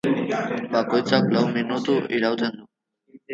Bakoitzak 0.71 1.29
lau 1.35 1.43
minutu 1.59 1.99
irauten 2.21 2.57
du. 2.59 2.67